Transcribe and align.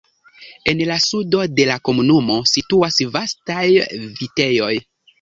En 0.71 0.79
la 0.91 0.97
sudo 1.03 1.43
de 1.59 1.67
la 1.73 1.77
komunumo 1.91 2.39
situas 2.55 3.01
vastaj 3.19 3.63
vitejoj. 4.03 4.77